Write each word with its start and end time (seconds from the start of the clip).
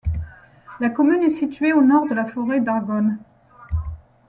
La 0.79 0.89
commune 0.89 1.21
est 1.21 1.29
située 1.29 1.73
au 1.73 1.83
nord 1.83 2.07
de 2.07 2.15
la 2.15 2.25
forêt 2.25 2.59
d'Argonne. 2.59 3.19